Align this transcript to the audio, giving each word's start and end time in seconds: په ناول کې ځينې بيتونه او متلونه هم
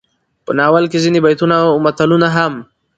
په 0.45 0.51
ناول 0.57 0.85
کې 0.91 0.97
ځينې 1.03 1.19
بيتونه 1.25 1.55
او 1.67 1.73
متلونه 1.85 2.27
هم 2.35 2.53